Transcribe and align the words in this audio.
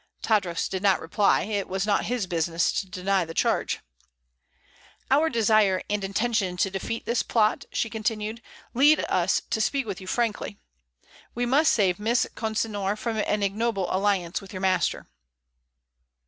Tadros 0.23 0.67
did 0.67 0.81
not 0.81 0.99
reply. 0.99 1.43
It 1.43 1.67
was 1.67 1.85
not 1.85 2.05
his 2.05 2.25
business 2.25 2.71
to 2.81 2.89
deny 2.89 3.23
the 3.23 3.35
charge. 3.35 3.81
"Our 5.11 5.29
desire 5.29 5.83
and 5.91 6.03
intention 6.03 6.57
to 6.57 6.71
defeat 6.71 7.05
this 7.05 7.21
plot," 7.21 7.65
she 7.71 7.87
continued, 7.87 8.41
"lead 8.73 9.05
us 9.09 9.43
to 9.47 9.61
speak 9.61 9.85
to 9.85 9.95
you 9.99 10.07
frankly. 10.07 10.57
We 11.35 11.45
must 11.45 11.71
save 11.71 11.99
Miss 11.99 12.25
Consinor 12.33 12.97
from 12.97 13.17
an 13.17 13.43
ignoble 13.43 13.93
alliance 13.95 14.41
with 14.41 14.53
your 14.53 14.59
master." 14.61 15.07